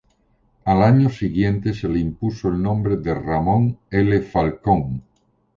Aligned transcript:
Al 0.65 0.81
año 0.81 1.11
siguiente 1.11 1.75
se 1.75 1.87
le 1.87 1.99
impuso 1.99 2.47
el 2.49 2.59
nombre 2.59 2.97
de 2.97 3.13
Ramón 3.13 3.77
L. 3.91 4.19
Falcón. 4.23 5.03